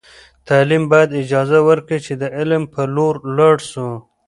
[0.47, 3.87] تعلیم باید اجازه ورکړي چې د علم په لور لاړ سو.